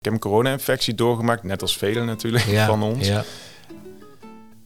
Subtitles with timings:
[0.00, 3.06] Ik heb een corona-infectie doorgemaakt, net als velen natuurlijk van ons.
[3.06, 3.24] Ja.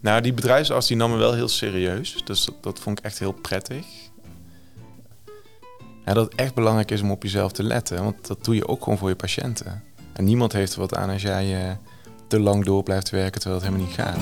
[0.00, 2.22] Nou, die bedrijfsarts die nam me wel heel serieus.
[2.24, 3.86] Dus dat, dat vond ik echt heel prettig.
[6.04, 8.02] Ja, dat het echt belangrijk is om op jezelf te letten.
[8.02, 9.82] Want dat doe je ook gewoon voor je patiënten.
[10.12, 11.72] En niemand heeft er wat aan als jij uh,
[12.26, 14.18] te lang door blijft werken terwijl het helemaal niet gaat.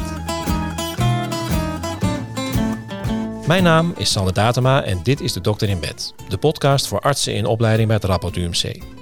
[3.46, 6.14] Mijn naam is Sander Datema en dit is de Dokter in Bed.
[6.28, 9.00] De podcast voor artsen in opleiding bij het Rapport UMC.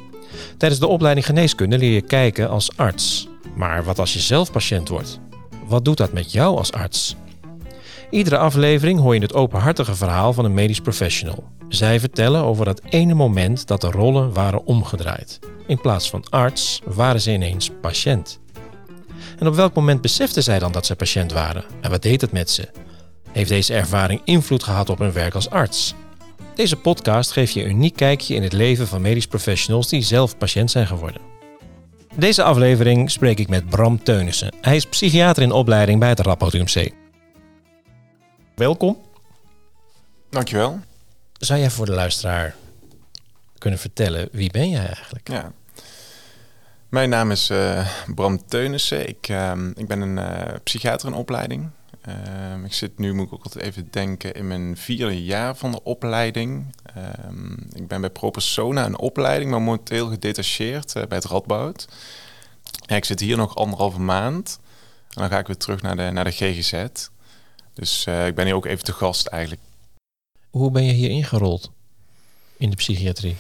[0.57, 3.29] Tijdens de opleiding geneeskunde leer je kijken als arts.
[3.55, 5.21] Maar wat als je zelf patiënt wordt?
[5.67, 7.17] Wat doet dat met jou als arts?
[8.11, 11.45] Iedere aflevering hoor je het openhartige verhaal van een medisch professional.
[11.69, 15.39] Zij vertellen over dat ene moment dat de rollen waren omgedraaid.
[15.67, 18.41] In plaats van arts waren ze ineens patiënt.
[19.39, 21.65] En op welk moment beseften zij dan dat ze patiënt waren?
[21.81, 22.69] En wat deed het met ze?
[23.33, 25.95] Heeft deze ervaring invloed gehad op hun werk als arts?
[26.55, 30.39] Deze podcast geeft je een uniek kijkje in het leven van medisch professionals die zelf
[30.39, 31.23] patiënt zijn geworden.
[32.15, 34.55] Deze aflevering spreek ik met Bram Teunissen.
[34.61, 36.93] Hij is psychiater in opleiding bij het Rapport UMC.
[38.55, 38.99] Welkom.
[40.31, 40.81] Dankjewel.
[41.33, 42.55] Zou jij voor de luisteraar
[43.59, 45.29] kunnen vertellen wie ben jij eigenlijk?
[45.29, 45.53] Ja.
[46.89, 49.09] Mijn naam is uh, Bram Teunissen.
[49.09, 51.71] Ik, uh, ik ben een uh, psychiater in opleiding.
[52.01, 55.71] Ehm, ik zit nu, moet ik ook altijd even denken, in mijn vierde jaar van
[55.71, 56.75] de opleiding.
[56.95, 61.89] Ehm, ik ben bij ProPersona een opleiding, maar momenteel gedetacheerd uh, bij het Radboud.
[62.87, 64.59] Ja, ik zit hier nog anderhalve maand.
[65.09, 66.85] En dan ga ik weer terug naar de, naar de GGZ.
[67.75, 69.63] Dus uh, ik ben hier ook even te gast eigenlijk.
[70.51, 71.71] Hoe ben je hier ingerold
[72.57, 73.37] in de psychiatrie?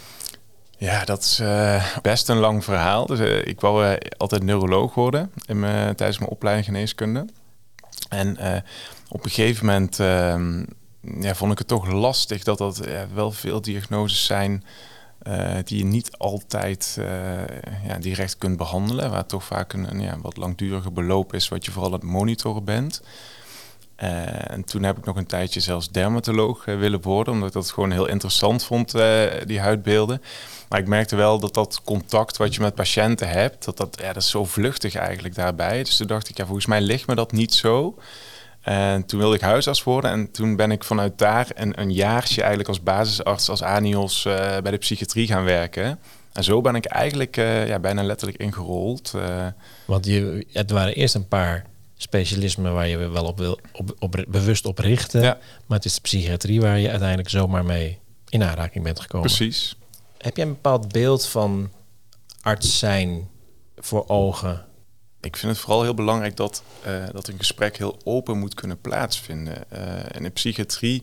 [0.79, 3.07] Ja, dat is uh, best een lang verhaal.
[3.07, 7.27] Dus, ik wou altijd neuroloog worden in mijn, tijdens mijn opleiding geneeskunde.
[8.09, 8.57] En uh,
[9.09, 10.63] op een gegeven moment uh,
[11.21, 12.81] ja, vond ik het toch lastig dat dat
[13.15, 14.65] wel veel diagnoses zijn
[15.23, 16.99] eh, die je niet altijd
[17.87, 19.11] ja, direct kunt behandelen.
[19.11, 22.09] Waar toch vaak een, een ja, wat langdurige beloop is, wat je vooral aan het
[22.09, 23.03] monitoren bent.
[24.01, 27.91] En toen heb ik nog een tijdje zelfs dermatoloog willen worden, omdat ik dat gewoon
[27.91, 28.95] heel interessant vond,
[29.47, 30.23] die huidbeelden.
[30.69, 34.13] Maar ik merkte wel dat dat contact wat je met patiënten hebt, dat dat, ja,
[34.13, 35.83] dat is zo vluchtig eigenlijk daarbij.
[35.83, 37.99] Dus toen dacht ik, ja, volgens mij ligt me dat niet zo.
[38.61, 42.41] En toen wilde ik huisarts worden en toen ben ik vanuit daar een, een jaartje
[42.41, 44.23] eigenlijk als basisarts, als ANIOS
[44.63, 45.99] bij de psychiatrie gaan werken.
[46.33, 49.15] En zo ben ik eigenlijk ja, bijna letterlijk ingerold.
[49.85, 51.67] Want je, het waren eerst een paar
[52.03, 55.23] specialismen waar je wel op, wil, op, op bewust op richten.
[55.23, 55.39] Ja.
[55.67, 59.27] Maar het is de psychiatrie waar je uiteindelijk zomaar mee in aanraking bent gekomen.
[59.27, 59.77] Precies.
[60.19, 61.71] Heb jij een bepaald beeld van
[62.41, 63.29] arts zijn
[63.77, 64.65] voor ogen?
[65.21, 68.81] Ik vind het vooral heel belangrijk dat, uh, dat een gesprek heel open moet kunnen
[68.81, 69.65] plaatsvinden.
[69.73, 69.81] Uh,
[70.13, 71.03] in de psychiatrie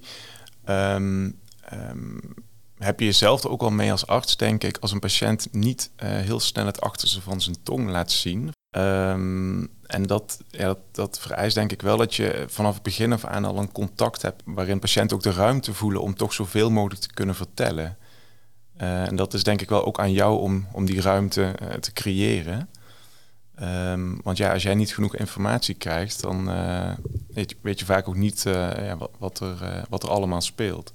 [0.65, 1.39] um,
[1.73, 2.33] um,
[2.77, 5.89] heb je jezelf er ook al mee als arts, denk ik, als een patiënt niet
[6.03, 8.51] uh, heel snel het achterste van zijn tong laat zien.
[8.77, 13.13] Um, en dat, ja, dat, dat, vereist denk ik wel dat je vanaf het begin
[13.13, 16.71] af aan al een contact hebt waarin patiënten ook de ruimte voelen om toch zoveel
[16.71, 17.97] mogelijk te kunnen vertellen.
[18.81, 21.69] Uh, en dat is denk ik wel ook aan jou om, om die ruimte uh,
[21.69, 22.69] te creëren.
[23.61, 26.91] Um, want ja, als jij niet genoeg informatie krijgt, dan uh,
[27.33, 30.91] weet, je, weet, je, vaak ook niet ja, wat, wat, er, wat er allemaal speelt.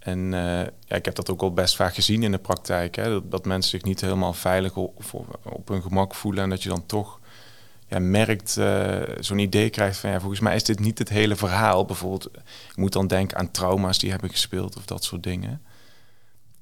[0.00, 2.96] En ja, ik heb dat ook al best vaak gezien in de praktijk.
[2.96, 6.42] Hè, dat, dat mensen zich niet helemaal veilig op hun gemak voelen.
[6.42, 7.20] En dat je dan toch
[7.86, 8.58] ja, merkt,
[9.20, 11.84] zo'n idee krijgt van ja, volgens mij is dit niet het hele verhaal.
[11.84, 12.30] Bijvoorbeeld,
[12.70, 15.62] ik moet dan denken aan trauma's die hebben gespeeld of dat soort dingen.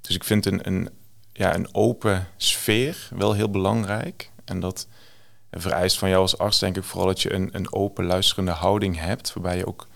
[0.01, 0.89] Dus ik vind een, een,
[1.33, 4.31] ja, een open sfeer wel heel belangrijk.
[4.45, 4.87] En dat
[5.51, 8.99] vereist van jou als arts denk ik vooral dat je een, een open luisterende houding
[8.99, 9.33] hebt.
[9.33, 9.87] Waarbij je ook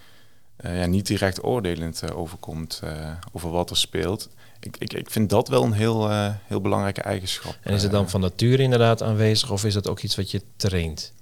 [0.65, 4.29] uh, ja, niet direct oordelend uh, overkomt uh, over wat er speelt.
[4.61, 6.11] Ik, ik, ik vind dat wel een heel,
[6.47, 7.57] heel belangrijke eigenschap.
[7.63, 10.43] En is het dan van nature inderdaad aanwezig of is dat ook iets wat je
[10.57, 11.13] traint?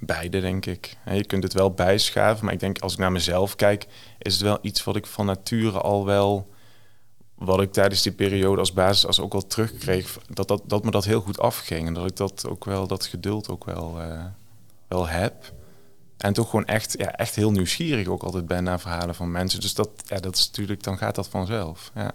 [0.00, 0.96] Beide, denk ik.
[1.10, 3.86] Je kunt het wel bijschaven, maar ik denk als ik naar mezelf kijk,
[4.18, 6.48] is het wel iets wat ik van nature al wel
[7.34, 10.90] wat ik tijdens die periode als basis als ook wel terugkreeg, dat, dat, dat me
[10.90, 11.86] dat heel goed afging.
[11.86, 13.98] En dat ik dat ook wel, dat geduld ook wel,
[14.88, 15.52] wel heb.
[16.22, 19.60] En toch gewoon echt, ja, echt heel nieuwsgierig ook altijd ben naar verhalen van mensen.
[19.60, 21.90] Dus dat, ja, dat is natuurlijk, dan gaat dat vanzelf.
[21.94, 22.12] Ja.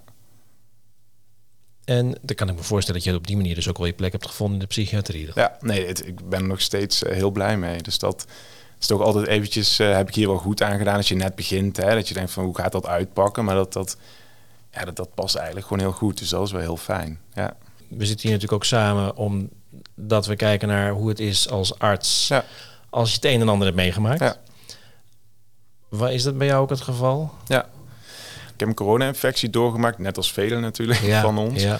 [1.85, 3.93] En dan kan ik me voorstellen dat je op die manier dus ook wel je
[3.93, 5.25] plek hebt gevonden in de psychiatrie.
[5.25, 5.33] Dan.
[5.35, 7.81] Ja, nee, het, ik ben er nog steeds uh, heel blij mee.
[7.81, 8.25] Dus dat
[8.79, 11.35] is toch altijd eventjes, uh, heb ik hier wel goed aan gedaan als je net
[11.35, 11.77] begint.
[11.77, 13.45] Hè, dat je denkt van hoe gaat dat uitpakken.
[13.45, 13.97] Maar dat, dat,
[14.71, 16.17] ja, dat, dat past eigenlijk gewoon heel goed.
[16.17, 17.19] Dus dat is wel heel fijn.
[17.33, 17.57] Ja.
[17.87, 22.27] We zitten hier natuurlijk ook samen omdat we kijken naar hoe het is als arts.
[22.27, 22.45] Ja.
[22.97, 24.19] Als je het een en ander hebt meegemaakt.
[24.19, 24.35] Ja.
[25.89, 27.33] Waar is dat bij jou ook het geval?
[27.47, 27.63] Ja.
[28.53, 31.61] Ik heb een corona-infectie doorgemaakt, net als velen natuurlijk van ons.
[31.61, 31.79] Ja.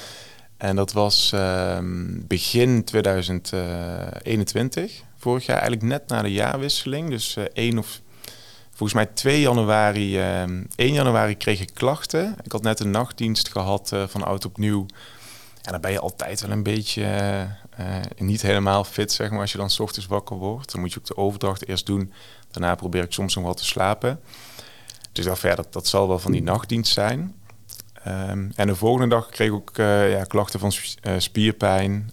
[0.58, 7.10] En dat was ehm, begin 2021, vorig jaar, eigenlijk net na de jaarwisseling.
[7.10, 8.02] Dus uh, 1 of
[8.70, 12.36] volgens mij 2 januari, 1 januari kreeg ik klachten.
[12.44, 14.86] Ik had net een nachtdienst gehad van oud opnieuw.
[15.68, 17.48] En dan ben je altijd wel een beetje
[18.18, 20.72] niet helemaal fit, zeg maar, als je dan s ochtends wakker wordt.
[20.72, 22.14] Dan moet je ook de overdracht eerst doen.
[22.52, 24.20] Daarna probeer ik soms nog wel te slapen.
[25.12, 27.36] Dus ik dacht, ja, dat, dat zal wel van die nachtdienst zijn.
[28.08, 30.72] Um, en de volgende dag kreeg ik ook uh, ja, klachten van
[31.18, 32.12] spierpijn.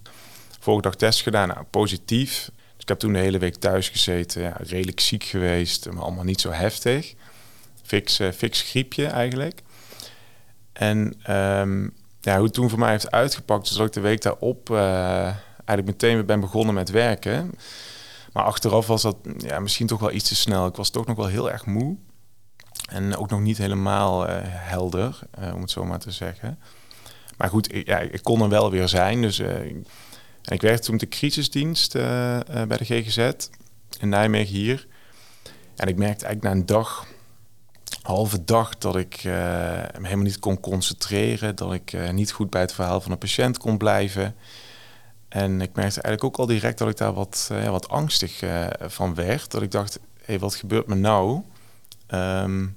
[0.61, 2.51] Volgende dag test gedaan, nou, positief.
[2.55, 6.25] Dus ik heb toen de hele week thuis gezeten, ja, redelijk ziek geweest, maar allemaal
[6.25, 7.15] niet zo heftig.
[7.83, 9.63] Fix, uh, fix griepje eigenlijk.
[10.73, 14.71] En um, ja, hoe het toen voor mij heeft uitgepakt, dat ik de week daarop
[15.65, 17.53] eigenlijk meteen weer ben begonnen met werken.
[18.33, 20.67] Maar achteraf was dat ja, misschien toch wel iets te snel.
[20.67, 21.97] Ik was toch nog wel heel erg moe.
[22.89, 26.59] En ook nog niet helemaal uh, helder, uh, om het zo maar te zeggen.
[27.37, 29.23] Maar goed, ik, ja, ik kon er wel weer zijn.
[29.23, 29.85] Dus, en
[30.53, 33.31] ik werkte toen de crisisdienst bij de GGZ
[34.01, 34.87] in Nijmegen hier.
[35.77, 37.07] En ik merkte eigenlijk na een dag,
[38.05, 41.57] halve dag, dat ik me helemaal niet kon concentreren.
[41.57, 44.35] Dat ik niet goed bij het verhaal van een patiënt kon blijven.
[45.29, 48.43] En ik merkte eigenlijk ook al direct dat ik daar wat, ja, wat angstig
[48.81, 49.51] van werd.
[49.51, 51.43] Dat ik dacht, hé, hey, wat gebeurt me nou?
[52.09, 52.75] Um,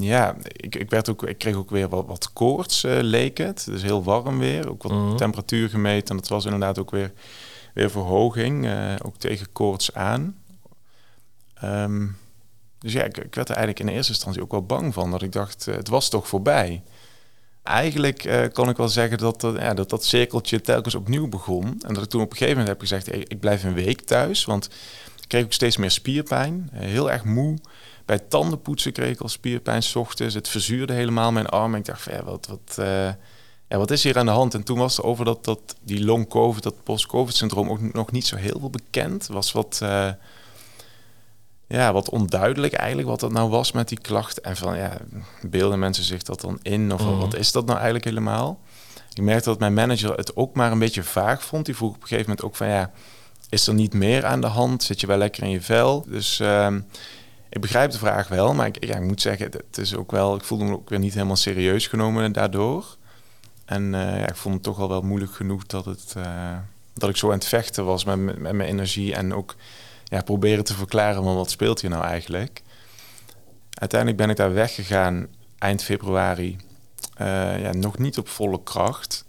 [0.00, 3.64] ja, ik, ik, werd ook, ik kreeg ook weer wat, wat koorts, uh, leek het.
[3.64, 4.70] Dus heel warm weer.
[4.70, 5.16] Ook wat mm -hmm.
[5.16, 6.08] temperatuur gemeten.
[6.08, 7.12] En dat was inderdaad ook weer,
[7.74, 8.64] weer verhoging.
[8.64, 10.36] Uh, ook tegen koorts aan.
[11.64, 12.16] Um,
[12.78, 15.10] dus ja, ik, werd er eigenlijk in eerste instantie ook wel bang van.
[15.10, 16.82] Dat ik dacht, uh, het was toch voorbij.
[17.62, 21.64] Eigenlijk uh, kon ik wel zeggen dat dat, ja, dat dat cirkeltje telkens opnieuw begon.
[21.86, 24.44] En dat ik toen op een gegeven moment heb gezegd, ik blijf een week thuis.
[24.44, 24.64] Want
[25.20, 26.68] ik kreeg ook steeds meer spierpijn.
[26.72, 27.58] heel erg moe.
[28.04, 30.34] Bij tandenpoetsen kreeg ik al spierpijn s ochtends.
[30.34, 31.72] Het verzuurde helemaal mijn arm.
[31.72, 32.86] En ik dacht, ja, wat, wat,
[33.68, 34.54] wat is hier aan de hand?
[34.54, 38.36] En toen was er over dat, dat die long-covid, dat post-covid-syndroom ook nog niet zo
[38.36, 39.26] heel veel bekend.
[39.26, 39.80] was wat,
[41.68, 44.42] ja, wat onduidelijk eigenlijk wat dat nou was met die klachten.
[44.42, 44.96] En van, ja,
[45.42, 46.92] beelden mensen zich dat dan in?
[46.92, 47.18] Of mm.
[47.18, 48.60] wat is dat nou eigenlijk helemaal?
[49.14, 51.66] Ik merkte dat mijn manager het ook maar een beetje vaag vond.
[51.66, 52.90] Die vroeg op een gegeven moment ook van, ja,
[53.48, 54.82] is er niet meer aan de hand?
[54.82, 56.04] Zit je wel lekker in je vel?
[56.08, 56.40] Dus...
[56.40, 56.74] Uh,
[57.50, 60.34] ik begrijp de vraag wel, maar ik, ja, ik moet zeggen, het is ook wel,
[60.36, 62.96] ik voelde me ook weer niet helemaal serieus genomen daardoor.
[63.64, 66.56] En uh, ja, ik vond het toch al wel moeilijk genoeg dat, het, uh,
[66.94, 69.54] dat ik zo aan het vechten was met, met, mijn energie en ook
[70.08, 72.62] ja, proberen te verklaren van wat speelt hier nou eigenlijk.
[73.70, 75.26] Uiteindelijk ben ik daar weggegaan
[75.58, 76.56] eind februari,
[77.20, 79.24] uh, ja, nog niet op volle kracht.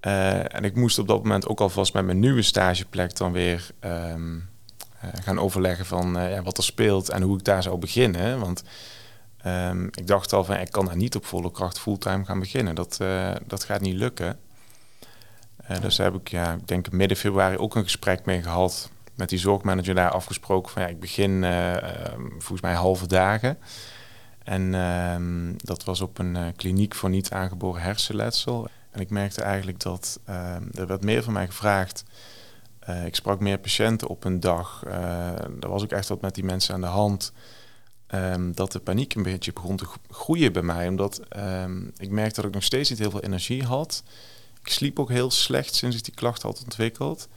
[0.00, 4.48] en ik moest op dat moment ook alvast met mijn nieuwe stageplek dan weer um,
[5.04, 8.40] uh, gaan overleggen van ja, wat er speelt en hoe ik daar zou beginnen.
[8.40, 8.62] Want
[9.46, 12.74] um, ik dacht al van ik kan daar niet op volle kracht fulltime gaan beginnen.
[12.74, 13.00] Dat,
[13.46, 14.38] dat gaat niet lukken.
[15.80, 18.90] dus daar heb ik, ja, ik denk midden februari ook een gesprek mee gehad.
[19.20, 23.58] Met die zorgmanager daar afgesproken van ja, ik begin ehm, volgens mij halve dagen.
[24.44, 28.68] En um, dat was op een kliniek voor niet aangeboren hersenletsel.
[28.90, 30.20] En ik merkte eigenlijk dat
[30.74, 32.04] er werd meer van mij gevraagd
[32.88, 34.84] uh, ik sprak meer patiënten op een dag.
[35.60, 37.32] Er was ook echt wat met die mensen aan de hand.
[38.54, 40.88] Dat de paniek een beetje begon te groeien bij mij.
[40.88, 41.20] Omdat
[41.96, 44.02] ik merkte dat ik nog steeds niet heel veel energie had.
[44.62, 47.28] Ik sliep ook heel slecht sinds ik die klacht had ontwikkeld.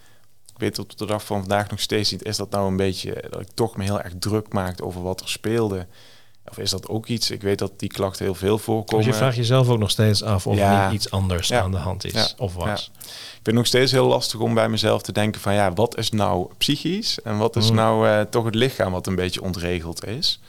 [0.53, 2.25] Ik weet tot op de dag van vandaag nog steeds niet.
[2.25, 5.21] Is dat nou een beetje dat ik toch me heel erg druk maakte over wat
[5.21, 5.87] er speelde?
[6.49, 7.31] Of is dat ook iets?
[7.31, 9.05] Ik weet dat die klachten heel veel voorkomen.
[9.05, 10.83] Dus je vraagt jezelf ook nog steeds af of ja.
[10.83, 11.61] er niet iets anders ja.
[11.61, 12.27] aan de hand is ja.
[12.37, 12.91] of was.
[13.03, 16.11] Ik vind nog steeds heel lastig om bij mezelf te denken van ja, wat is
[16.11, 17.75] nou psychisch en wat is mm.
[17.75, 20.39] nou uh, toch het lichaam wat een beetje ontregeld is.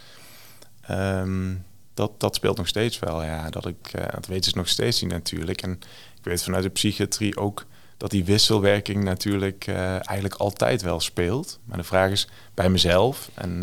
[0.91, 3.23] Um, dat, dat speelt nog steeds wel.
[3.23, 5.63] Ja, dat ik, uh, dat weten ze nog steeds niet natuurlijk.
[5.63, 5.73] En
[6.19, 7.65] ik weet vanuit de psychiatrie ook
[7.97, 11.59] dat die wisselwerking natuurlijk uh, eigenlijk altijd wel speelt.
[11.65, 13.61] Maar de vraag is bij mezelf en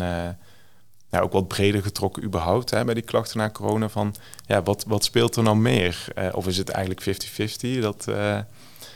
[1.10, 3.88] ja, ook wat breder getrokken überhaupt hè, bij die klachten na corona.
[3.88, 4.14] Van
[4.46, 6.04] ja, wat, wat speelt er nou meer?
[6.18, 7.22] Uh, of is het eigenlijk
[7.78, 7.80] 50-50?
[7.80, 8.08] Dat,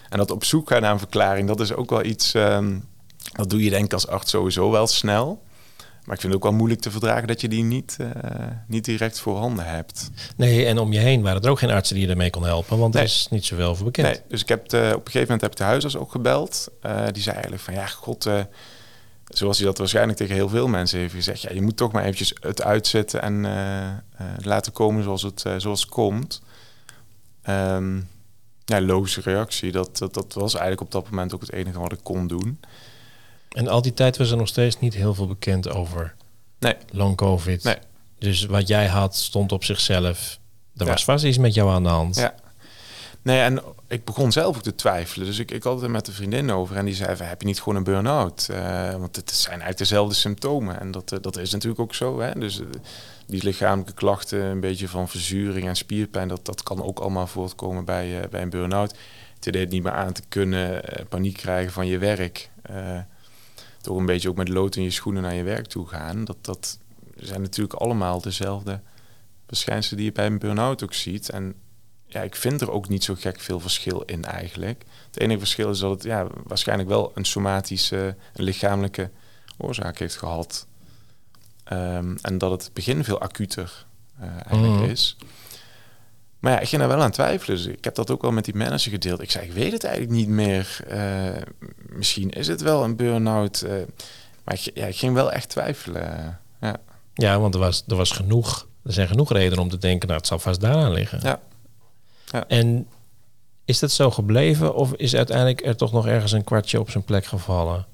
[0.08, 2.34] en dat op zoek gaan naar een verklaring, dat is ook wel iets.
[2.34, 2.88] Um,
[3.32, 5.42] dat doe je denk ik als arts sowieso wel snel.
[6.06, 8.08] Maar ik vind het ook wel moeilijk te verdragen dat je die niet, uh,
[8.66, 10.10] niet direct voorhanden hebt.
[10.36, 12.78] Nee, en om je heen waren er ook geen artsen die je ermee kon helpen,
[12.78, 13.02] want nee.
[13.02, 14.06] er is niet zoveel over bekend.
[14.06, 16.70] Nee, dus ik heb op een gegeven moment heb ik de huisarts ook gebeld.
[17.12, 18.28] die zei eigenlijk van ja, god,
[19.24, 22.02] zoals hij dat waarschijnlijk tegen heel veel mensen heeft gezegd, ja, je moet toch maar
[22.02, 23.46] eventjes het uitzetten en
[24.42, 26.42] laten komen zoals het, zoals het komt.
[27.48, 28.08] Um,
[28.66, 29.72] ja, logische reactie.
[29.72, 32.60] Dat, dat, dat was eigenlijk op dat moment ook het enige wat ik kon doen.
[33.56, 36.14] En al die tijd was er nog steeds niet heel veel bekend over
[36.58, 36.76] nee.
[36.90, 37.64] long covid.
[37.64, 37.76] Nee.
[38.18, 40.38] Dus wat jij had stond op zichzelf.
[40.76, 40.90] Er ja.
[40.90, 42.16] was vast iets met jou aan de hand.
[42.16, 42.34] Ja.
[43.22, 45.26] Nee, en ik begon zelf ook te twijfelen.
[45.26, 47.40] Dus ik, ik had het er met een vriendin over en die zei van, heb
[47.40, 48.48] je niet gewoon een burn-out?
[48.50, 50.80] Uh, want het zijn eigenlijk dezelfde symptomen.
[50.80, 52.20] En dat, uh, dat is natuurlijk ook zo.
[52.20, 52.32] Hè?
[52.38, 52.66] Dus uh,
[53.26, 57.84] die lichamelijke klachten, een beetje van verzuring en spierpijn, dat, dat kan ook allemaal voortkomen
[57.84, 58.94] bij, bij een burn-out.
[59.34, 62.50] Het idee niet meer aan te kunnen, paniek krijgen van je werk.
[63.86, 66.24] Toch een beetje ook met lood in je schoenen naar je werk toe gaan.
[66.24, 66.78] Dat, dat
[67.16, 68.80] zijn natuurlijk allemaal dezelfde
[69.46, 71.30] verschijnselen die je bij een burn-out ook ziet.
[71.30, 71.54] En
[72.06, 74.84] ja, ik vind er ook niet zo gek veel verschil in eigenlijk.
[75.06, 79.10] Het enige verschil is dat het ja, waarschijnlijk wel een somatische, een lichamelijke
[79.56, 80.66] oorzaak heeft gehad.
[81.72, 83.86] Um, en dat het begin veel acuter
[84.20, 84.90] uh, eigenlijk mm.
[84.90, 85.16] is.
[86.46, 87.56] Maar ja, ik ging er wel aan twijfelen.
[87.56, 89.20] Dus ik heb dat ook wel met die manager gedeeld.
[89.20, 90.78] Ik zei, ik weet het eigenlijk niet meer.
[90.90, 91.42] Uh,
[91.88, 93.62] misschien is het wel een burn-out.
[93.64, 93.70] Uh,
[94.44, 96.38] maar ik, ja, ik ging wel echt twijfelen.
[96.60, 96.76] ja.
[97.14, 98.68] ja, want er was, er was genoeg.
[98.84, 101.20] Er zijn genoeg redenen om te denken, nou, het zal vast daaraan liggen.
[101.22, 101.40] Ja.
[102.24, 102.46] Ja.
[102.48, 102.86] En
[103.64, 107.04] is dat zo gebleven of is uiteindelijk er toch nog ergens een kwartje op zijn
[107.04, 107.86] plek gevallen?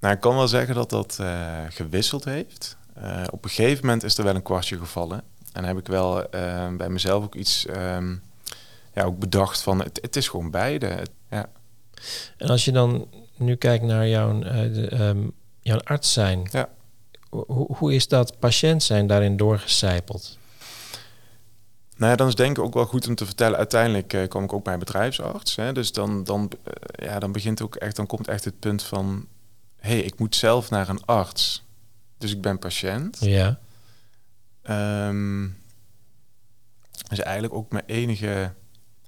[0.00, 2.76] Nou, ik kan wel zeggen dat dat uh, gewisseld heeft.
[2.98, 5.22] Uh, op een gegeven moment is er wel een kwartje gevallen.
[5.52, 8.22] En heb ik wel uh, bij mezelf ook iets um,
[8.94, 11.06] ja, ook bedacht van het, het is gewoon beide.
[11.30, 11.46] Ja.
[12.36, 16.68] En als je dan nu kijkt naar jouw, de, um, jouw arts zijn, ja.
[17.28, 20.38] hoe, hoe is dat patiënt zijn daarin doorgecijpeld?
[21.96, 23.58] Nou ja, dan is denk ik ook wel goed om te vertellen.
[23.58, 25.56] Uiteindelijk uh, kwam ik ook bij een bedrijfsarts.
[25.56, 28.82] Hè, dus dan, dan, uh, ja, dan begint ook echt, dan komt echt het punt
[28.82, 29.26] van:
[29.76, 31.64] hé, hey, ik moet zelf naar een arts.
[32.18, 33.18] Dus ik ben patiënt.
[33.20, 33.58] Ja.
[34.70, 35.58] Um,
[37.08, 38.54] is eigenlijk ook mijn enige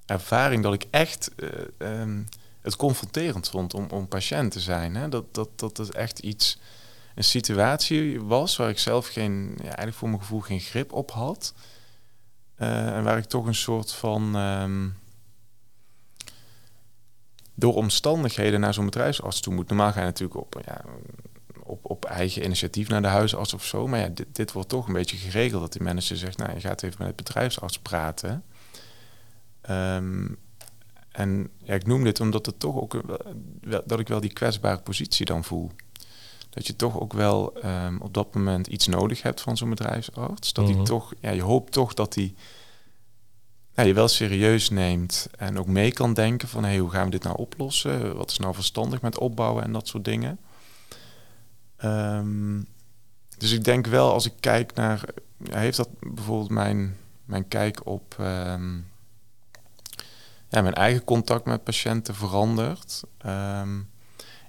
[0.05, 1.49] ervaring dat ik echt uh,
[2.01, 2.25] um,
[2.61, 4.95] het confronterend vond om, om patiënt te zijn.
[4.95, 5.09] Hè?
[5.09, 6.59] Dat, dat, dat echt iets,
[7.15, 11.11] een situatie was waar ik zelf geen, ja, eigenlijk voor mijn gevoel geen grip op
[11.11, 11.53] had.
[12.57, 14.35] Uh, en waar ik toch een soort van.
[14.35, 15.01] Um,
[17.55, 19.67] door omstandigheden naar zo'n bedrijfsarts toe moet.
[19.67, 20.81] Normaal ga je natuurlijk op, ja,
[21.73, 23.87] op, op eigen initiatief naar de huisarts of zo.
[23.87, 25.61] Maar ja, dit, dit wordt toch een beetje geregeld.
[25.61, 28.43] Dat die manager zegt, nou, je gaat even met het bedrijfsarts praten.
[29.69, 30.37] Um,
[31.11, 33.01] en ja, ik noem dit omdat het toch ook
[33.85, 35.71] dat ik wel die kwetsbare positie dan voel.
[36.49, 40.53] Dat je toch ook wel um, op dat moment iets nodig hebt van zo'n bedrijfsarts.
[40.53, 40.79] Dat mm -hmm.
[40.79, 42.35] die toch, ja, je hoopt toch dat die
[43.75, 47.11] ja, je wel serieus neemt en ook mee kan denken van hey, hoe gaan we
[47.11, 48.15] dit nou oplossen?
[48.15, 50.39] Wat is nou verstandig met opbouwen en dat soort dingen.
[51.83, 52.67] Um,
[53.37, 55.03] dus ik denk wel als ik kijk naar,
[55.49, 58.87] heeft dat bijvoorbeeld mijn, mijn kijk op um,
[60.49, 63.01] ja, mijn eigen contact met patiënten veranderd.
[63.25, 63.89] Um,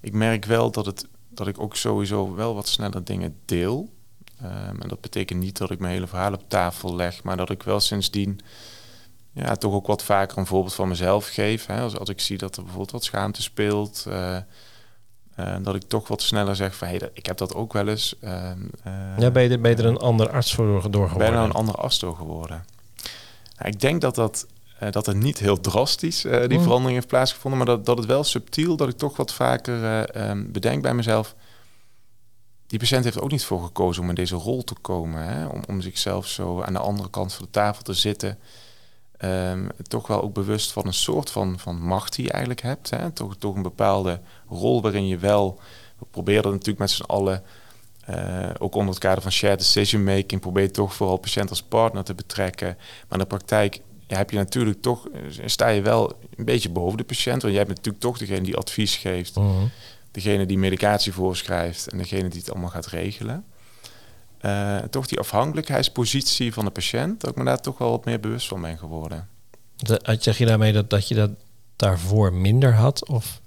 [0.00, 3.92] ik merk wel dat, het, dat ik ook sowieso wel wat sneller dingen deel.
[4.38, 7.62] en dat betekent niet dat ik mijn hele verhaal op tafel leg, maar dat ik
[7.62, 8.40] wel sindsdien
[9.34, 11.66] ja, toch ook wat vaker een voorbeeld van mezelf geef.
[11.66, 11.80] Hè.
[11.80, 14.38] Als, als ik zie dat er bijvoorbeeld wat schaamte speelt, uh,
[15.40, 17.88] uh, dat ik toch wat sneller zeg van hé, hey, ik heb dat ook wel
[17.88, 18.14] eens.
[18.20, 18.50] Uh,
[19.18, 21.18] ja, ben je, er, ben je er een ander arts voor geworden?
[21.18, 22.64] Ben je nou een andere arts door geworden?
[23.58, 24.46] Nou, ik denk dat dat,
[24.90, 26.62] dat het niet heel drastisch die mm.
[26.62, 30.52] verandering heeft plaatsgevonden, maar dat, dat het wel subtiel, dat ik toch wat vaker um,
[30.52, 31.34] bedenk bij mezelf.
[32.66, 35.46] Die patiënt heeft ook niet voor gekozen om in deze rol te komen, hè?
[35.46, 38.38] Om, om zichzelf zo aan de andere kant van de tafel te zitten
[39.24, 42.90] um, toch wel ook bewust van een soort van, van macht die je eigenlijk hebt.
[42.90, 43.10] Hè?
[43.10, 45.60] Toch, toch een bepaalde rol waarin je wel...
[45.98, 47.42] We proberen natuurlijk met z'n allen,
[48.10, 50.40] uh, ook onder het kader van shared decision making...
[50.40, 52.76] probeer je toch vooral patiënt als partner te betrekken.
[52.76, 56.70] Maar in de praktijk ja, heb je natuurlijk toch, eh, sta je wel een beetje
[56.70, 57.42] boven de patiënt.
[57.42, 59.36] Want jij bent natuurlijk toch degene die advies geeft.
[59.36, 59.62] Uh -huh.
[60.10, 63.44] Degene die medicatie voorschrijft en degene die het allemaal gaat regelen.
[64.44, 68.20] Uh, toch die afhankelijkheidspositie van de patiënt, dat ik me daar toch wel wat meer
[68.20, 69.28] bewust van ben geworden.
[70.18, 71.30] Zeg je daarmee dat, dat je dat
[71.76, 73.08] daarvoor minder had?
[73.08, 73.40] Of?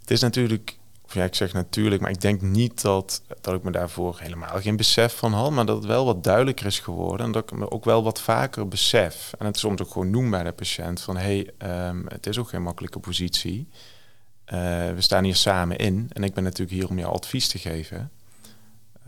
[0.00, 3.62] Het is natuurlijk, of ja, ik zeg natuurlijk, maar ik denk niet dat, dat ik
[3.62, 7.26] me daarvoor helemaal geen besef van had, maar dat het wel wat duidelijker is geworden
[7.26, 9.32] en dat ik me ook wel wat vaker besef.
[9.38, 12.38] En het soms ook gewoon noem bij de patiënt van hé, hey, um, het is
[12.38, 13.68] ook geen makkelijke positie.
[14.46, 14.58] Uh,
[14.90, 18.10] we staan hier samen in en ik ben natuurlijk hier om jou advies te geven.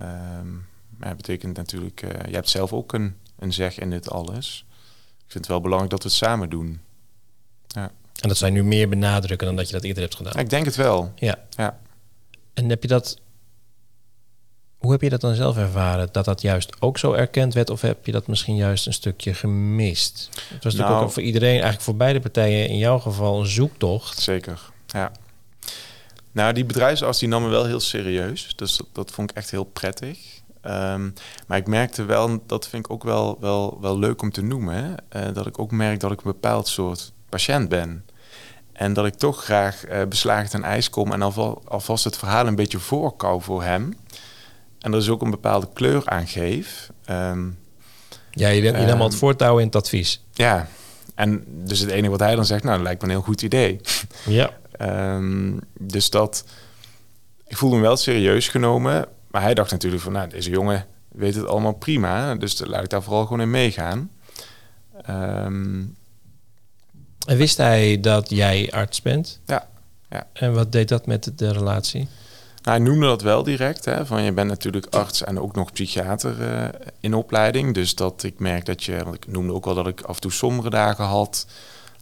[0.01, 4.11] Um, maar dat betekent natuurlijk, uh, je hebt zelf ook een, een zeg in dit
[4.11, 4.65] alles.
[5.17, 6.81] Ik vind het wel belangrijk dat we het samen doen.
[7.67, 7.91] Ja.
[8.21, 10.33] En dat zijn nu meer benadrukken dan dat je dat eerder hebt gedaan?
[10.35, 11.13] Ja, ik denk het wel.
[11.15, 11.39] Ja.
[11.51, 11.79] ja.
[12.55, 13.21] En heb je dat...
[14.77, 16.09] Hoe heb je dat dan zelf ervaren?
[16.13, 17.71] Dat dat juist ook zo erkend werd?
[17.71, 20.29] Of heb je dat misschien juist een stukje gemist?
[20.33, 23.47] Het was natuurlijk nou, ook voor iedereen, eigenlijk voor beide partijen in jouw geval, een
[23.47, 24.19] zoektocht.
[24.19, 25.13] Zeker, ja.
[26.33, 28.53] Nou, die bedrijfsarts die nam me wel heel serieus.
[28.57, 30.19] Dus dat, dat vond ik echt heel prettig.
[30.61, 31.11] Ehm,
[31.47, 34.75] maar ik merkte wel, dat vind ik ook wel, wel, wel leuk om te noemen,
[34.75, 38.07] hè, eh, dat ik ook merk dat ik een bepaald soort patiënt ben.
[38.73, 41.23] En dat ik toch graag uh, beslagen ten ijs kom en
[41.65, 43.97] alvast het verhaal een beetje voorkou voor hem.
[44.79, 46.91] En er is ook een bepaalde kleur aan geef.
[47.05, 47.49] Ehm,
[48.31, 50.25] ja, je, je nam het voortouw in het advies.
[50.33, 50.69] Ja,
[51.15, 53.43] en dus het enige wat hij dan zegt, nou, dat lijkt me een heel goed
[53.43, 53.81] idee.
[54.25, 54.51] Ja.
[54.83, 56.45] Ehm, dus dat,
[57.47, 59.07] ik voelde hem wel serieus genomen.
[59.31, 62.35] Maar hij dacht natuurlijk van, nou, deze jongen weet het allemaal prima.
[62.35, 64.11] Dus laat ik daar vooral gewoon in meegaan.
[65.03, 65.83] Ehm,
[67.27, 69.41] en wist hij dat jij arts bent?
[69.47, 69.69] Ja.
[70.11, 70.27] ja.
[70.33, 72.09] En wat deed dat met de relatie?
[72.63, 73.85] Nou, hij noemde dat wel direct.
[73.85, 76.69] Hè, van je bent natuurlijk arts en ook nog psychiater uh,
[77.01, 77.75] in opleiding.
[77.75, 80.21] Dus dat ik merk dat je, want ik noemde ook wel dat ik af en
[80.21, 81.47] toe sombere dagen had.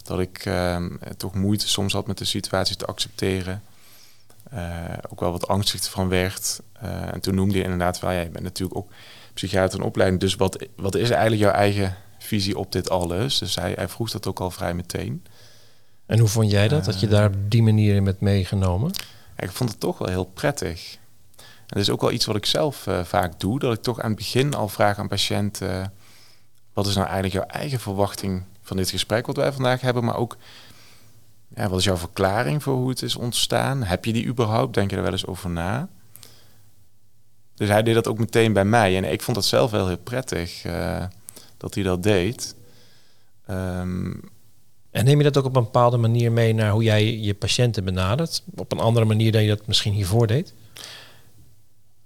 [0.03, 0.85] Dat ik uh,
[1.17, 3.63] toch moeite soms had met de situatie te accepteren.
[4.53, 6.61] Uh, ook wel wat angstig van werd.
[6.83, 8.91] Uh, en toen noemde je inderdaad wel, ja, je bent natuurlijk ook
[9.33, 10.21] psychiater in opleiding.
[10.21, 13.37] Dus wat, wat is eigenlijk jouw eigen visie op dit alles?
[13.37, 15.23] Dus hij, hij vroeg dat ook al vrij meteen.
[16.05, 18.91] En hoe vond jij dat, dat je daar op die manier in bent meegenomen?
[19.37, 20.97] ik vond het toch wel heel prettig.
[21.37, 23.99] En dat is ook wel iets wat ik zelf uh, vaak doe, dat ik toch
[23.99, 25.93] aan het begin al vraag aan patiënten:
[26.73, 30.15] wat is nou eigenlijk jouw eigen verwachting van dit gesprek wat wij vandaag hebben, maar
[30.15, 30.37] ook
[31.55, 33.83] ja, wat is jouw verklaring voor hoe het is ontstaan?
[33.83, 34.73] Heb je die überhaupt?
[34.73, 35.89] Denk je er wel eens over na?
[37.55, 38.97] Dus hij deed dat ook meteen bij mij.
[38.97, 41.03] En ik vond het zelf wel heel prettig uh,
[41.57, 42.55] dat hij dat deed.
[43.49, 44.21] Um,
[44.91, 47.83] en neem je dat ook op een bepaalde manier mee naar hoe jij je patiënten
[47.83, 48.43] benadert?
[48.55, 50.53] Op een andere manier dan je dat misschien hiervoor deed?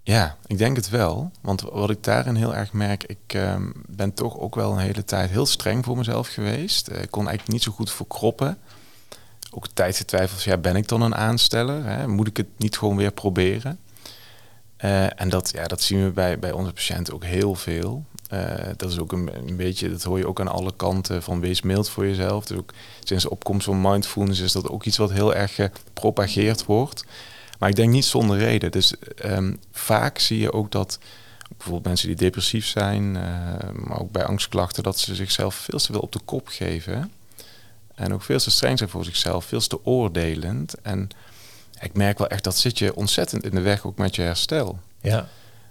[0.05, 1.31] Ja, ik denk het wel.
[1.41, 5.03] Want wat ik daarin heel erg merk, ik ehm, ben toch ook wel een hele
[5.03, 6.87] tijd heel streng voor mezelf geweest.
[6.87, 8.57] ik kon eigenlijk niet zo goed verkroppen.
[9.51, 11.85] Ook tijd getwijfeld, ja, ben ik dan een aansteller?
[11.85, 12.07] Hè?
[12.07, 13.79] Moet ik het niet gewoon weer proberen?
[14.83, 18.05] Uh, en dat, ja, dat zien we bij, bij onze patiënten ook heel veel.
[18.33, 21.39] Uh, dat is ook een, een, beetje, dat hoor je ook aan alle kanten van
[21.39, 22.45] wees mild voor jezelf.
[22.45, 26.65] Dus ook sinds de opkomst van mindfulness is dat ook iets wat heel erg gepropageerd
[26.65, 27.05] wordt.
[27.59, 28.71] Maar ik denk niet zonder reden.
[28.71, 28.93] Dus
[29.25, 30.99] um, vaak zie je ook dat
[31.47, 33.21] bijvoorbeeld mensen die depressief zijn, uh,
[33.73, 37.11] maar ook bij angstklachten, dat ze zichzelf veel te veel op de kop geven.
[37.95, 40.81] En ook veel te streng zijn voor zichzelf, veel te oordelend.
[40.81, 41.09] En
[41.79, 44.79] ik merk wel echt dat zit je ontzettend in de weg ook met je herstel.
[45.01, 45.27] Ja.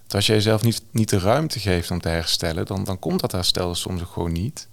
[0.06, 3.20] Dat als je jezelf niet, niet de ruimte geeft om te herstellen, dan, dan komt
[3.20, 4.68] dat herstel soms ook gewoon niet.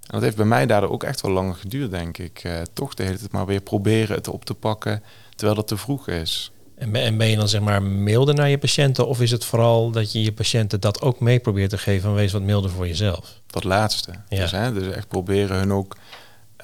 [0.00, 2.44] En dat heeft bij mij daardoor ook echt wel langer geduurd, denk ik.
[2.44, 5.02] Uh, toch de hele tijd maar weer proberen het op te pakken,
[5.34, 6.50] terwijl dat te vroeg is.
[6.76, 9.06] En ben, en ben je dan zeg maar milder naar je patiënten?
[9.06, 12.14] Of is het vooral dat je je patiënten dat ook mee probeert te geven en
[12.14, 13.40] wees wat milder voor jezelf?
[13.46, 14.10] Dat laatste.
[14.28, 14.40] Ja.
[14.40, 15.96] Dus, hè, dus echt proberen hun ook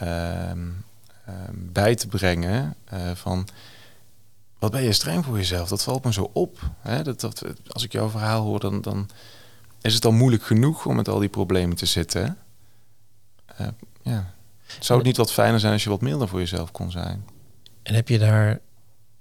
[0.03, 0.53] uh,
[1.53, 3.49] bij te brengen uh, van
[4.59, 5.69] wat ben je streng voor jezelf?
[5.69, 6.59] Dat valt me zo op.
[6.81, 7.03] Hè?
[7.03, 9.09] Dat, dat, als ik jouw verhaal hoor, dan, dan
[9.81, 12.39] is het al moeilijk genoeg om met al die problemen te zitten.
[13.61, 13.67] Uh,
[14.03, 14.35] ja.
[14.81, 17.25] Zou het niet wat fijner zijn als je wat milder voor jezelf kon zijn?
[17.83, 18.61] En heb je daar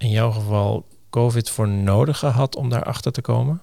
[0.01, 3.61] in jouw geval COVID voor nodig gehad om daarachter te komen?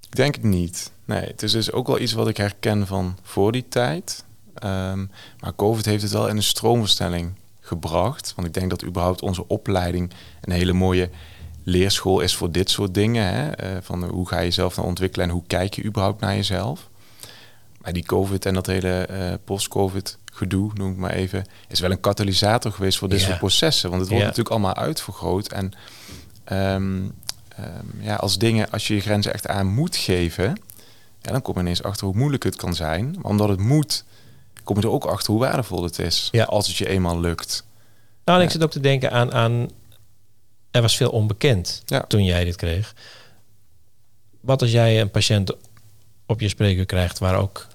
[0.00, 0.92] Ik denk het niet.
[1.04, 4.24] Nee, het is dus ook wel iets wat ik herken van voor die tijd.
[4.64, 5.10] Um,
[5.40, 8.32] maar COVID heeft het wel in een stroomverstelling gebracht.
[8.36, 11.10] Want ik denk dat überhaupt onze opleiding een hele mooie
[11.62, 13.26] leerschool is voor dit soort dingen.
[13.26, 13.74] Hè?
[13.74, 16.90] Uh, van hoe ga je jezelf nou ontwikkelen en hoe kijk je überhaupt naar jezelf.
[17.82, 21.90] Maar die COVID en dat hele uh, post-COVID gedoe, noem ik maar even, is wel
[21.90, 23.88] een katalysator geweest voor dit soort processen.
[23.88, 25.48] Want het wordt natuurlijk allemaal uitvergroot.
[25.48, 25.72] En
[26.52, 27.14] um,
[27.58, 30.60] um, ja, als dingen, als je je grenzen echt aan moet geven,
[31.20, 33.10] ja, dan kom je ineens achter hoe moeilijk het kan zijn.
[33.10, 34.04] Maar omdat het moet,
[34.64, 36.28] kom je er ook achter hoe waardevol het is.
[36.30, 36.44] Ja.
[36.44, 37.64] Als het je eenmaal lukt.
[38.24, 39.70] Nou, en ik zit ook te denken aan, aan
[40.70, 42.00] er was veel onbekend ja.
[42.00, 42.94] toen jij dit kreeg.
[44.40, 45.52] Wat als jij een patiënt
[46.26, 47.66] op je spreker krijgt waar ook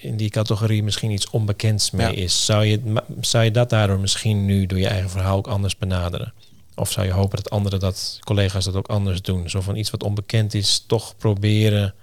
[0.00, 4.44] in, die categorie misschien iets onbekends mee is, zou je, zou je dat daardoor misschien
[4.44, 6.32] nu door je eigen verhaal ook anders benaderen?
[6.74, 9.50] Of zou je hopen dat anderen dat, collega's dat ook anders doen?
[9.50, 11.94] Zo van iets wat onbekend is, toch proberen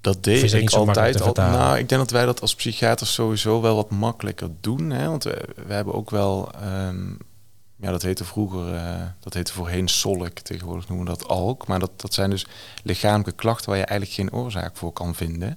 [0.00, 1.32] dat deed ik altijd al.
[1.34, 4.90] Nou, ik denk dat wij dat als psychiaters sowieso wel wat makkelijker doen.
[4.90, 5.08] Hè?
[5.08, 7.18] Want we, we hebben ook wel, um,
[7.80, 11.66] ja, dat heette vroeger, uh, dat heette voorheen solk, tegenwoordig noemen we dat alk.
[11.66, 12.46] Maar dat, dat zijn dus
[12.82, 15.54] lichamelijke klachten waar je eigenlijk geen oorzaak voor kan vinden.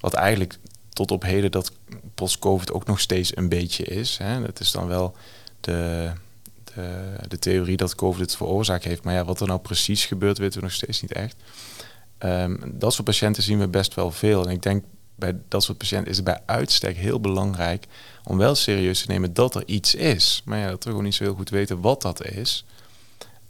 [0.00, 1.72] Wat eigenlijk tot op heden dat
[2.14, 4.18] post-covid ook nog steeds een beetje is.
[4.18, 4.40] Hè?
[4.40, 5.16] Dat is dan wel
[5.60, 6.10] de,
[6.74, 9.04] de, de theorie dat covid het veroorzaakt heeft.
[9.04, 11.36] Maar ja, wat er nou precies gebeurt, weten we nog steeds niet echt.
[12.18, 14.46] Um, dat soort patiënten zien we best wel veel.
[14.46, 17.86] En ik denk bij dat soort patiënten is het bij uitstek heel belangrijk
[18.24, 20.42] om wel serieus te nemen dat er iets is.
[20.44, 22.64] Maar ja, dat we gewoon niet zo heel goed weten wat dat is.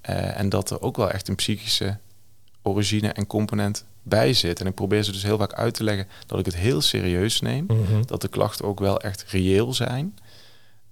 [0.01, 1.99] Eh, en dat er ook wel echt een psychische
[2.63, 4.61] origine en component bij zit.
[4.61, 7.41] En ik probeer ze dus heel vaak uit te leggen dat ik het heel serieus
[7.41, 7.65] neem.
[7.67, 8.03] Mhm.
[8.07, 10.19] Dat de klachten ook wel echt reëel zijn.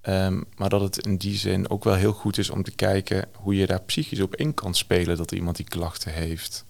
[0.01, 3.27] Ehm, maar dat het in die zin ook wel heel goed is om te kijken
[3.35, 6.65] hoe je daar psychisch op in kan spelen dat iemand die klachten heeft.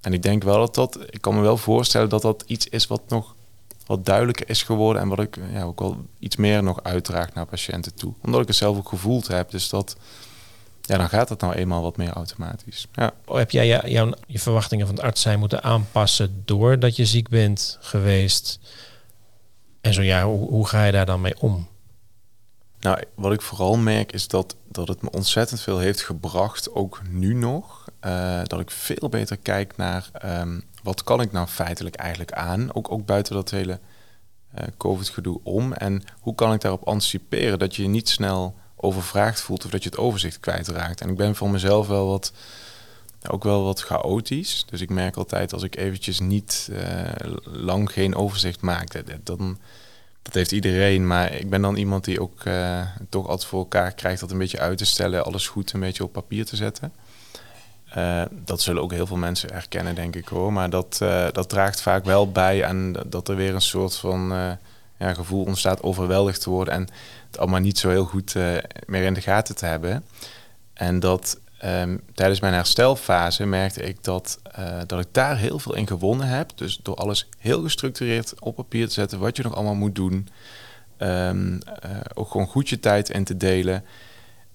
[0.00, 2.86] En ik denk wel dat dat, ik kan me wel voorstellen dat dat iets is
[2.86, 3.34] wat nog
[3.88, 7.46] wat duidelijker is geworden en wat ik ja, ook wel iets meer nog uitdraag naar
[7.46, 8.12] patiënten toe.
[8.20, 9.50] Omdat ik het zelf ook gevoeld heb.
[9.50, 9.96] Dus dat,
[10.82, 12.86] ja, dan gaat het nou eenmaal wat meer automatisch.
[12.92, 13.12] Ja.
[13.26, 17.28] Heb jij je, jouw, je verwachtingen van het arts zijn moeten aanpassen doordat je ziek
[17.28, 18.58] bent geweest?
[19.80, 21.68] En zo ja, hoe, hoe ga je daar dan mee om?
[22.80, 27.02] Nou, wat ik vooral merk is dat, dat het me ontzettend veel heeft gebracht, ook
[27.10, 27.87] nu nog.
[28.00, 32.74] Eh, dat ik veel beter kijk naar ehm, wat kan ik nou feitelijk eigenlijk aan,
[32.74, 33.78] ook, ook buiten dat hele
[34.54, 35.72] eh, COVID-gedoe om.
[35.72, 39.82] En hoe kan ik daarop anticiperen dat je je niet snel overvraagd voelt of dat
[39.82, 41.00] je het overzicht kwijtraakt.
[41.00, 42.32] En ik ben voor mezelf wel wat,
[43.30, 44.64] ook wel wat chaotisch.
[44.70, 49.58] Dus ik merk altijd als ik eventjes niet eh, lang geen overzicht maak, dat- dan
[50.22, 52.42] dat heeft iedereen, maar ik ben dan iemand die ook
[53.08, 56.04] toch altijd voor elkaar krijgt dat een beetje uit te stellen, alles goed een beetje
[56.04, 56.92] op papier te zetten.
[57.90, 60.52] Eh, dat zullen ook heel veel mensen herkennen, denk ik hoor.
[60.52, 64.32] Maar dat, eh, dat draagt vaak wel bij aan dat er weer een soort van
[64.32, 64.50] eh,
[64.98, 66.88] ja, gevoel ontstaat overweldigd te worden en
[67.26, 68.34] het allemaal niet zo heel goed
[68.86, 70.04] meer in de gaten te hebben.
[70.72, 74.40] En dat ehm, tijdens mijn herstelfase merkte ik dat,
[74.86, 76.50] dat ik daar heel veel in gewonnen heb.
[76.54, 80.28] Dus door alles heel gestructureerd op papier te zetten, wat je nog allemaal moet doen.
[80.98, 83.84] Ehm, eh, ook gewoon goed je tijd in te delen.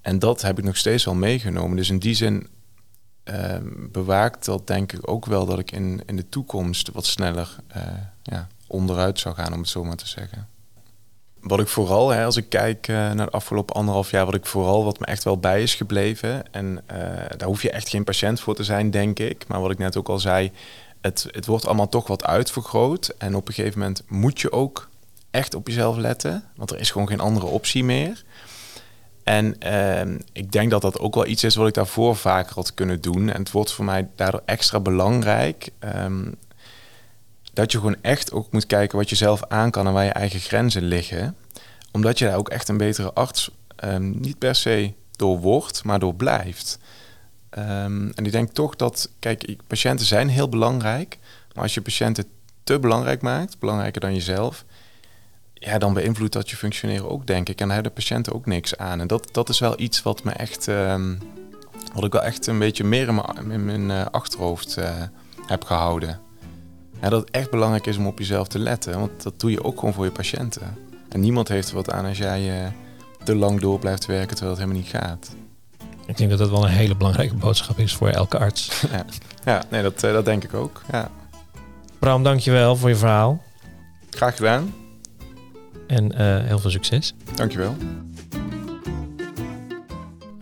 [0.01, 1.77] En dat heb ik nog steeds wel meegenomen.
[1.77, 2.47] Dus in die zin
[3.23, 7.55] ehm, bewaakt dat denk ik ook wel dat ik in, in de toekomst wat sneller
[7.67, 7.81] eh,
[8.23, 10.47] ja, onderuit zou gaan, om het zo maar te zeggen.
[11.39, 14.45] Wat ik vooral, hè, als ik kijk eh, naar de afgelopen anderhalf jaar, wat ik
[14.45, 16.53] vooral, wat me echt wel bij is gebleven.
[16.53, 16.97] En eh,
[17.37, 19.47] daar hoef je echt geen patiënt voor te zijn, denk ik.
[19.47, 20.51] Maar wat ik net ook al zei,
[21.01, 23.13] het, het wordt allemaal toch wat uitvergroot.
[23.17, 24.89] En op een gegeven moment moet je ook
[25.31, 26.43] echt op jezelf letten.
[26.55, 28.23] Want er is gewoon geen andere optie meer.
[29.23, 32.73] En ehm, ik denk dat dat ook wel iets is wat ik daarvoor vaker had
[32.73, 33.29] kunnen doen.
[33.29, 35.69] En het wordt voor mij daardoor extra belangrijk.
[35.79, 36.31] ehm,
[37.53, 40.11] dat je gewoon echt ook moet kijken wat je zelf aan kan en waar je
[40.11, 41.35] eigen grenzen liggen.
[41.91, 45.99] Omdat je daar ook echt een betere arts ehm, niet per se door wordt, maar
[45.99, 46.79] door blijft.
[47.49, 51.17] En ik denk toch dat, kijk, patiënten zijn heel belangrijk.
[51.53, 52.25] Maar als je patiënten
[52.63, 54.65] te belangrijk maakt, belangrijker dan jezelf,
[55.65, 57.59] ja, dan beïnvloedt dat je functioneren ook, denk ik.
[57.59, 58.99] En daar hebben de patiënten ook niks aan.
[58.99, 61.15] En dat, dat is wel iets wat me echt, ehm,
[61.93, 64.91] wat ik wel echt een beetje meer in mijn, in mijn eh, achterhoofd eh,
[65.45, 66.19] heb gehouden.
[67.01, 68.99] Ja, dat het echt belangrijk is om op jezelf te letten.
[68.99, 70.77] Want dat doe je ook gewoon voor je patiënten.
[71.09, 72.71] En niemand heeft er wat aan als jij eh,
[73.23, 75.35] te lang door blijft werken terwijl het helemaal niet gaat.
[76.05, 78.81] Ik denk dat dat wel een hele belangrijke boodschap is voor elke arts.
[78.91, 79.05] ja,
[79.45, 80.81] ja nee, dat, dat denk ik ook.
[80.91, 81.09] Ja.
[81.99, 83.43] Bram, dankjewel voor je verhaal.
[84.09, 84.82] Graag gedaan.
[85.87, 87.13] En eh, heel veel succes.
[87.35, 87.75] Dankjewel.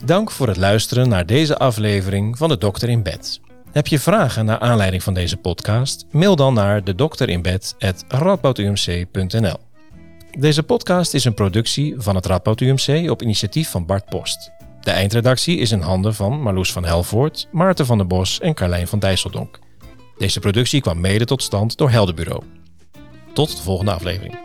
[0.06, 3.40] Dank voor het luisteren naar deze aflevering van de Dokter in Bed.
[3.72, 6.06] Heb je vragen naar aanleiding van deze podcast?
[6.12, 9.58] Mail dan naar de dokterinbed@radboudumc.nl.
[10.40, 14.52] Deze podcast is een productie van het Radboud UMC op initiatief van Bart Post.
[14.82, 18.88] De eindredactie is in handen van Marloes van Helvoort, Maarten van der Bos en Carlijn
[18.88, 19.60] van Dijsseldonk.
[20.18, 22.44] Deze productie kwam mede tot stand door Heldenbureau.
[23.34, 24.38] Tot de volgende aflevering.